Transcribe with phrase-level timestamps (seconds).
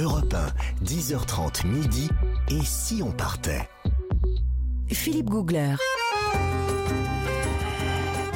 [0.00, 2.08] Europe 1, 10h30 midi.
[2.48, 3.68] Et si on partait
[4.88, 5.74] Philippe Googler.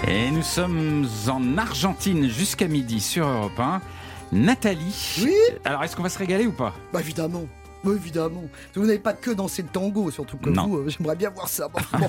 [0.06, 3.80] Et nous sommes en Argentine jusqu'à midi sur Europe 1.
[4.32, 5.22] Nathalie.
[5.22, 6.74] Oui Alors, est-ce qu'on va se régaler ou pas?
[6.92, 7.45] Bah évidemment.
[7.83, 8.44] Bah, évidemment.
[8.74, 10.67] Vous n'avez pas que dansé le tango, surtout que Non.
[10.67, 11.69] vous, euh, j'aimerais bien voir ça.
[11.69, 11.81] Bon.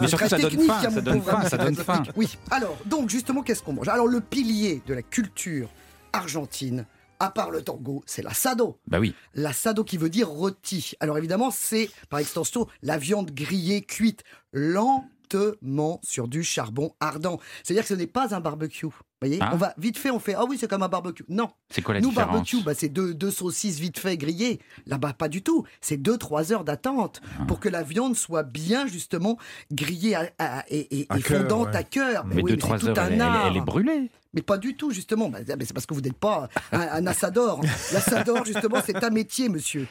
[0.00, 2.02] Mais surtout, ça donne technique, faim, hein, ça donne faim, ça très donne faim.
[2.14, 2.38] Oui.
[2.52, 3.88] Alors, donc justement, qu'est-ce qu'on mange?
[3.88, 5.68] Alors, le pilier de la culture
[6.12, 6.84] argentine,
[7.20, 8.78] à part le tango, c'est l'assado.
[8.86, 9.14] Bah oui.
[9.34, 10.92] L'assado qui veut dire rôti.
[11.00, 14.22] Alors évidemment, c'est par extension la viande grillée, cuite
[14.52, 17.40] lentement sur du charbon ardent.
[17.62, 18.86] C'est-à-dire que ce n'est pas un barbecue.
[18.86, 19.50] Vous voyez Ah.
[19.52, 21.24] On va vite fait, on fait ah oui, c'est comme un barbecue.
[21.28, 24.60] Non, C'est quoi la nous, différence barbecue, bah, c'est deux, deux saucisses vite fait grillées.
[24.86, 25.64] Là-bas, pas du tout.
[25.80, 27.44] C'est deux, trois heures d'attente Ah.
[27.46, 29.36] pour que la viande soit bien, justement,
[29.72, 31.76] grillée à- à- et, et- À et cœur, fondante ouais.
[31.76, 32.24] à cœur.
[32.26, 33.46] Mais oui, deux, trois tout heures, un elle, elle- art.
[33.48, 34.10] elle est brûlée.
[34.34, 35.30] Mais pas du tout, justement.
[35.30, 37.60] Bah, c'est parce que vous n'êtes pas un, un assador.
[37.92, 39.86] L'assador, justement, c'est un métier, monsieur.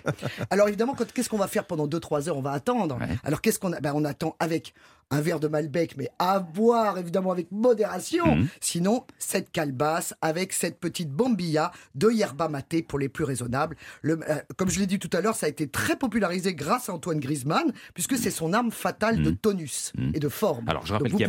[0.52, 2.38] Alors, évidemment, quand- qu'est-ce qu'on va faire pendant 2-3 heures?
[2.38, 2.98] On va attendre.
[3.00, 3.08] Ouais.
[3.24, 3.80] Alors, qu'est-ce qu'on a?
[3.80, 4.74] Ben, On attend avec
[5.10, 8.36] un verre de Malbec, mais à boire, évidemment, avec modération.
[8.36, 8.48] Mhm.
[8.60, 13.78] Sinon, cette calebasse avec cette petite bombilla de yerba maté pour les plus raisonnables.
[14.02, 16.90] Le- euh, comme je l'ai dit tout à l'heure, ça a été très popularisé grâce
[16.90, 20.12] à Antoine Griezmann, puisque c'est son arme fatale de tonus Mhm.
[20.14, 20.68] et de forme.
[20.68, 21.28] Alors, je rappelle qu'il n'y a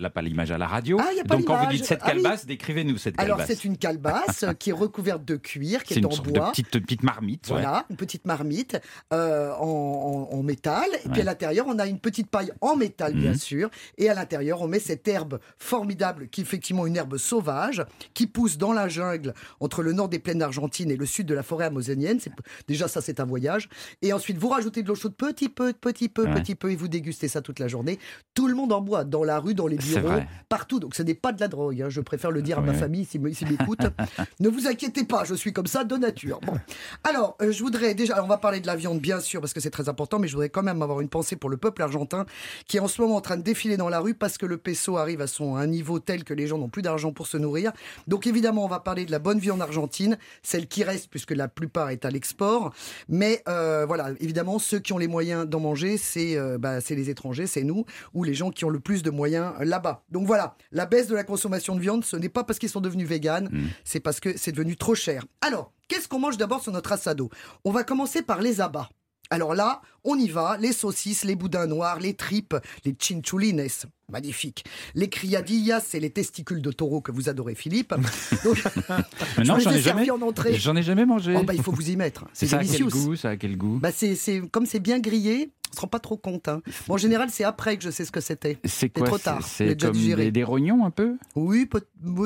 [0.00, 0.96] là, pas l'image à la radio.
[0.98, 2.22] Ah, il y a pas Donc, quand vous dites cette Ah oui.
[2.40, 3.56] Calebasse, décrivez-nous cette Alors, calebasse.
[3.58, 6.46] c'est une calebasse qui est recouverte de cuir, qui est, une en sorte bois.
[6.46, 7.46] de petite, petite marmite.
[7.48, 7.52] ouais.
[7.54, 8.78] Voilà, une petite marmite
[9.12, 10.88] euh, en, en- en métal.
[11.04, 13.36] Et puis à l'intérieur, on a une petite paille en métal, bien Mhm.
[13.38, 13.70] sûr.
[13.98, 18.26] Et à l'intérieur, on met cette herbe formidable, qui est effectivement une herbe sauvage, qui
[18.26, 21.42] pousse dans la jungle entre le nord des plaines d'Argentine et le sud de la
[21.42, 22.18] forêt amazonienne.
[22.68, 23.68] Déjà, ça, c'est un voyage.
[24.02, 26.34] Et ensuite, vous rajoutez de l'eau chaude petit peu, petit peu, Ouais.
[26.34, 27.98] petit peu, et vous dégustez ça toute la journée.
[28.34, 30.80] Tout le monde en boit, dans la rue, dans les bureaux, partout.
[30.80, 31.82] Donc, ce n'est pas de la drogue.
[31.82, 31.88] hein.
[31.88, 33.86] Je préfère le dire à ma famille s'ils m'écoutent.
[34.40, 36.40] ne vous inquiétez pas, je suis comme ça de nature.
[36.40, 36.54] Bon.
[37.04, 39.52] Alors, euh, je voudrais déjà, alors, on va parler de la viande bien sûr parce
[39.52, 41.82] que c'est très important, mais je voudrais quand même avoir une pensée pour le peuple
[41.82, 42.26] argentin
[42.66, 44.56] qui est en ce moment en train de défiler dans la rue parce que le
[44.56, 47.36] peso arrive à son un niveau tel que les gens n'ont plus d'argent pour se
[47.36, 47.72] nourrir.
[48.06, 51.48] Donc évidemment, on va parler de la bonne viande argentine, celle qui reste puisque la
[51.48, 52.72] plupart est à l'export.
[53.08, 57.10] Mais euh, voilà, évidemment, ceux qui ont les moyens d'en manger, c'est euh, bah, les
[57.10, 57.84] étrangers, c'est nous
[58.14, 60.02] ou les gens qui ont le plus de moyens là-bas.
[60.10, 62.80] Donc voilà, la baisse de la consommation de viande, ce n'est pas parce qu'ils sont
[62.80, 63.50] devenus véganes,
[63.84, 65.24] c'est parce que c'est devenu trop cher.
[65.40, 67.30] Alors, qu'est-ce qu'on mange d'abord sur notre assado
[67.64, 68.88] On va commencer par les abats.
[69.32, 73.64] Alors là, on y va, les saucisses, les boudins noirs, les tripes, les chinchulines,
[74.10, 74.64] magnifique.
[74.94, 77.94] Les criadillas, c'est les testicules de taureau que vous adorez, Philippe.
[78.44, 78.60] Donc,
[79.38, 80.10] Mais non, je j'en ai jamais.
[80.10, 80.54] en entrée.
[80.58, 81.36] J'en ai jamais mangé.
[81.38, 82.86] Oh, bah, il faut vous y mettre, c'est quel délicieux.
[82.88, 84.16] goût Ça a quel goût Bah, c'est,
[84.50, 86.48] comme c'est bien grillé, on se rend pas trop compte.
[86.48, 86.60] hein.
[86.88, 88.58] Bon, en général, c'est après que je sais ce que c'était.
[88.64, 91.16] C'est trop tard, C'est comme des, des rognons un peu?
[91.36, 91.68] Oui,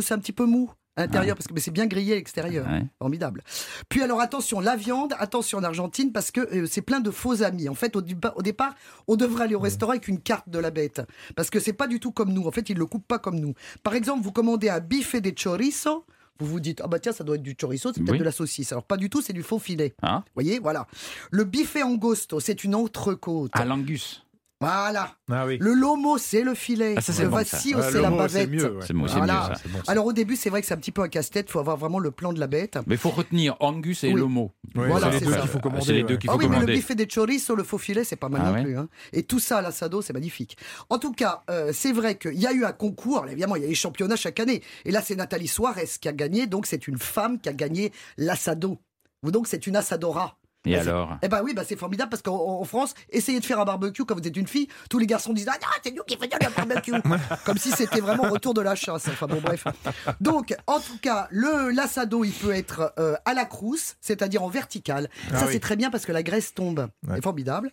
[0.02, 2.66] c'est un petit peu mou à l'intérieur parce que c'est bien grillé à l'extérieur.
[2.66, 2.86] Ouais.
[2.98, 3.42] Formidable.
[3.88, 7.42] Puis alors attention, la viande, attention en Argentine parce que euh, c'est plein de faux
[7.42, 7.68] amis.
[7.68, 8.74] En fait, au, départ,
[9.08, 11.02] on devrait aller au restaurant avec une carte de la bête
[11.36, 12.46] parce que c'est pas du tout comme nous.
[12.46, 13.54] En fait, ils le coupent pas comme nous.
[13.82, 16.04] Par exemple, vous commandez un bife de chorizo.
[16.40, 18.18] Vous vous dites, ah bah tiens, ça doit être du chorizo, c'est peut-être Oui.
[18.18, 18.72] de la saucisse.
[18.72, 19.94] Alors pas du tout, c'est du faux filet.
[20.02, 20.88] Hein Vous voyez, voilà.
[21.30, 23.52] Le bife angosto, c'est une entrecôte.
[23.54, 24.23] À l'angus.
[24.64, 25.14] Voilà.
[25.30, 25.58] Ah oui.
[25.60, 26.94] Le lomo, c'est le filet.
[26.96, 28.50] Ah, ça, le bon, c'est le la bavette.
[28.50, 28.84] mieux, ouais.
[28.92, 29.52] Bon, Voilà.
[29.64, 29.78] mieux bon.
[29.86, 31.46] Alors au début, c'est vrai que c'est un petit peu un casse-tête.
[31.48, 32.78] Il faut avoir vraiment le plan de la bête.
[32.86, 34.20] Mais il faut retenir angus et Oui.
[34.20, 34.52] lomo.
[34.74, 35.84] Voilà, c'est les deux qu'il faut commander.
[35.84, 36.74] C'est les deux qu'il Ah faut oui, mais le commander.
[36.74, 38.78] bife de chorizo, le faux filet, c'est pas mal Ah non ouais plus.
[38.78, 38.88] hein.
[39.12, 40.56] Et tout ça à l'assado, c'est magnifique.
[40.90, 43.18] En tout cas, euh, c'est vrai qu'il y a eu un concours.
[43.18, 44.62] Alors, évidemment, il y a les championnats chaque année.
[44.84, 46.46] Et là, c'est Nathalie Suarez qui a gagné.
[46.46, 48.78] Donc, c'est une femme qui a gagné l'assado.
[49.22, 50.36] Ou donc, c'est une assadora.
[50.66, 53.44] Et Bah, alors Eh ben oui, bah c'est formidable parce qu'en en France, essayez de
[53.44, 55.94] faire un barbecue quand vous êtes une fille, tous les garçons disent ah non, c'est
[55.94, 56.92] nous qui faisons le barbecue,
[57.44, 59.08] comme si c'était vraiment retour de la chasse.
[59.08, 59.64] Enfin bon bref.
[60.20, 64.48] Donc en tout cas, le l'assado il peut être euh, à la crousse, c'est-à-dire en
[64.48, 65.08] verticale.
[65.32, 65.52] Ah Ça oui.
[65.52, 67.16] c'est très bien parce que la graisse tombe, Ouais.
[67.16, 67.70] c'est formidable.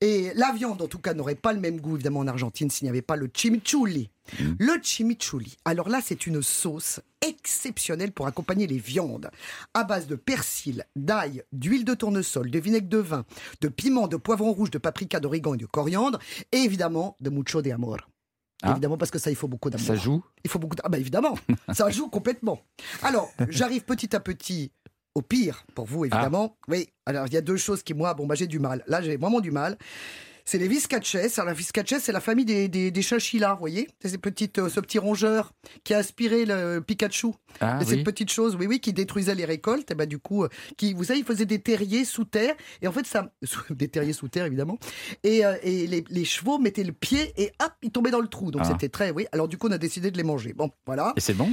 [0.00, 2.86] Et la viande en tout cas n'aurait pas le même goût évidemment en Argentine s'il
[2.86, 4.10] n'y avait pas le chimichurri.
[4.58, 5.56] Le chimichurri.
[5.64, 9.30] Alors là, c'est une sauce exceptionnelle pour accompagner les viandes.
[9.74, 13.24] À base de persil, d'ail, d'huile de tournesol, de vinaigre de vin,
[13.60, 16.18] de piment, de poivron rouge, de paprika, d'origan et de coriandre.
[16.52, 17.98] Et évidemment, de mucho de amor.
[18.62, 18.72] Ah.
[18.72, 19.86] Évidemment, parce que ça, il faut beaucoup d'amour.
[19.86, 20.82] Ça joue Il faut beaucoup de...
[20.84, 21.38] Ah bah évidemment,
[21.72, 22.60] ça joue complètement.
[23.02, 24.72] Alors, j'arrive petit à petit
[25.14, 26.56] au pire pour vous, évidemment.
[26.68, 28.84] Oui, alors il y a deux choses qui, moi, bon, bah, j'ai du mal.
[28.86, 29.78] Là, j'ai vraiment du mal.
[30.50, 31.14] C'est les viscaches.
[31.14, 34.58] Alors, la viscache, c'est la famille des, des, des chinchillas, vous voyez C'est ces petites,
[34.58, 35.52] euh, ce petit rongeur
[35.84, 37.28] qui a inspiré le Pikachu.
[37.60, 37.90] Ah Et oui.
[37.90, 39.88] cette petite chose, oui, oui, qui détruisait les récoltes.
[39.92, 42.56] Et bah, du coup, euh, qui, vous savez, il faisait des terriers sous terre.
[42.82, 43.32] Et en fait, ça.
[43.70, 44.76] Des terriers sous terre, évidemment.
[45.22, 48.26] Et, euh, et les, les chevaux mettaient le pied et hop, ils tombaient dans le
[48.26, 48.50] trou.
[48.50, 48.68] Donc Ah.
[48.72, 49.12] c'était très.
[49.12, 49.26] Oui.
[49.30, 50.52] Alors, du coup, on a décidé de les manger.
[50.52, 51.12] Bon, voilà.
[51.16, 51.48] Et c'est bon?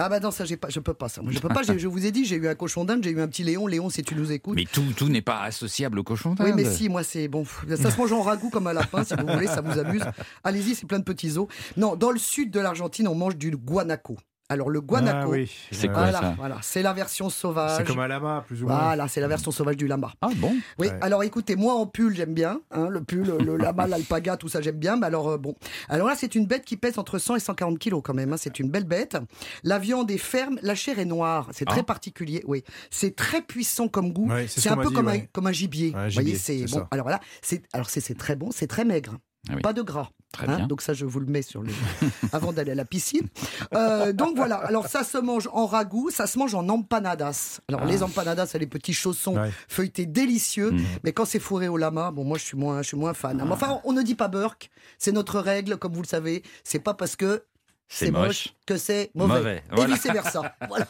[0.00, 1.20] Ah bah non, ça j'ai pas, je peux pas ça.
[1.28, 1.62] Je peux pas.
[1.62, 3.66] Je vous ai dit, j'ai eu un cochon d'Inde, j'ai eu un petit Léon.
[3.66, 4.54] Léon, si tu nous écoutes.
[4.54, 6.46] Mais tout, tout n'est pas associable au cochon d'Inde.
[6.46, 7.44] Oui, mais si, moi c'est bon.
[7.76, 10.04] Ça se mange en ragoût comme un lapin, si vous voulez, ça vous amuse.
[10.44, 11.48] Allez-y, c'est plein de petits os.
[11.76, 14.16] Non, dans le sud de l'Argentine, on mange du guanaco.
[14.50, 15.50] Alors le guanaco, Ah oui.
[15.72, 17.76] C'est quoi voilà, ça voilà, c'est la version sauvage.
[17.76, 18.78] C'est comme un lama, plus ou moins.
[18.78, 20.12] Voilà, c'est la version sauvage du lama.
[20.22, 20.98] Ah bon Oui, Ouais.
[21.02, 22.60] alors écoutez, moi en pull, j'aime bien.
[22.70, 24.96] hein, le pull, le lama, l'alpaga, tout ça, j'aime bien.
[24.96, 25.54] Mais alors, euh, bon.
[25.90, 28.32] Alors là, c'est une bête qui pèse entre 100 et 140 kilos quand même.
[28.32, 29.18] hein, c'est une belle bête.
[29.64, 31.48] La viande est ferme, la chair est noire.
[31.52, 31.84] C'est très Ah.
[31.84, 32.64] particulier, oui.
[32.90, 34.28] C'est très puissant comme goût.
[34.30, 35.92] Ouais, c'est ce un peu dit, comme, un, comme un gibier.
[35.94, 36.78] Un Vous gibier, voyez, c'est bon.
[36.78, 36.88] ça.
[36.90, 39.18] Alors là, c'est alors c'est c'est très bon, c'est très maigre.
[39.50, 39.62] Ah oui.
[39.62, 40.08] Pas de gras.
[40.32, 40.66] Très Hein, bien.
[40.66, 41.70] donc ça, je vous le mets sur le
[42.32, 43.26] avant d'aller à la piscine.
[43.74, 44.56] Euh, donc voilà.
[44.56, 47.60] Alors ça se mange en ragoût, ça se mange en empanadas.
[47.68, 49.50] Alors les empanadas, c'est les petits chaussons Ouais.
[49.68, 50.70] feuilletés délicieux.
[50.72, 50.84] Mhm.
[51.04, 53.42] Mais quand c'est fourré au lama, bon moi je suis moins, je suis moins fan.
[53.44, 54.70] Mais enfin, on ne dit pas Burke.
[54.98, 56.42] C'est notre règle, comme vous le savez.
[56.62, 57.42] C'est pas parce que
[57.88, 58.26] C'est moche.
[58.26, 58.48] moche.
[58.66, 59.34] que c'est mauvais.
[59.38, 59.94] Mauvais, Et voilà.
[59.94, 60.54] vice versa.
[60.68, 60.86] Voilà.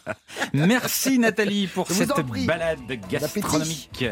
[0.53, 2.11] Merci Nathalie pour cette
[2.45, 4.05] balade gastronomique.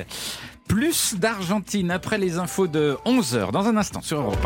[0.68, 4.44] Plus d'Argentine après les infos de 11h dans un instant sur Europe 1.